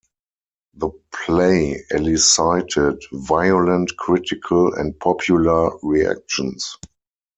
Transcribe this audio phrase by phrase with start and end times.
[0.73, 6.75] The play elicited violent critical and popular reactions.